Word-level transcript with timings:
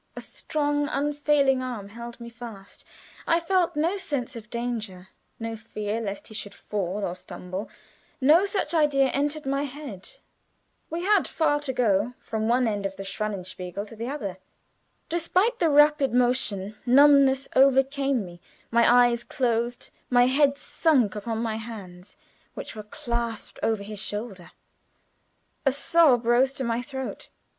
A 0.15 0.19
strong, 0.21 0.87
unfailing 0.87 1.61
arm 1.61 1.89
held 1.89 2.19
me 2.19 2.27
fast. 2.31 2.83
I 3.27 3.39
felt 3.39 3.75
no 3.75 3.97
sense 3.97 4.35
of 4.35 4.49
danger, 4.49 5.09
no 5.39 5.55
fear 5.55 6.01
lest 6.01 6.25
he 6.25 6.33
should 6.33 6.55
fall 6.55 7.05
or 7.05 7.13
stumble; 7.15 7.69
no 8.19 8.45
such 8.47 8.73
idea 8.73 9.09
entered 9.11 9.45
my 9.45 9.61
head. 9.65 10.09
We 10.89 11.03
had 11.03 11.27
far 11.27 11.59
to 11.59 11.71
go 11.71 12.15
from 12.19 12.47
one 12.47 12.67
end 12.67 12.87
of 12.87 12.93
the 12.93 13.03
great 13.03 13.09
Schwanenspiegel 13.09 13.85
to 13.85 13.95
the 13.95 14.07
other. 14.07 14.39
Despite 15.07 15.59
the 15.59 15.69
rapid 15.69 16.15
motion, 16.15 16.77
numbness 16.83 17.47
overcame 17.55 18.25
me; 18.25 18.41
my 18.71 19.05
eyes 19.05 19.23
closed, 19.23 19.91
my 20.09 20.25
head 20.25 20.57
sunk 20.57 21.15
upon 21.15 21.37
my 21.43 21.57
hands, 21.57 22.17
which 22.55 22.75
were 22.75 22.81
clasped 22.81 23.59
over 23.61 23.83
his 23.83 23.99
shoulder. 24.01 24.49
A 25.63 25.71
sob 25.71 26.25
rose 26.25 26.53
to 26.53 26.63
my 26.63 26.81
throat. 26.81 27.29